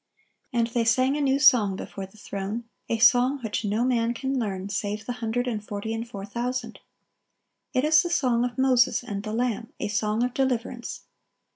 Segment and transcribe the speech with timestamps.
[0.49, 4.15] (1122) And they sing "a new song" before the throne, a song which no man
[4.15, 6.79] can learn save the hundred and forty and four thousand.
[7.75, 11.01] It is the song of Moses and the Lamb,—a song of deliverance.